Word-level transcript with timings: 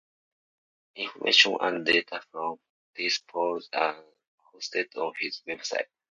Information 0.95 1.57
and 1.61 1.85
data 1.85 2.23
from 2.31 2.57
these 2.95 3.19
polls 3.19 3.69
are 3.71 4.03
hosted 4.51 4.87
on 4.95 5.13
his 5.19 5.43
website. 5.47 5.85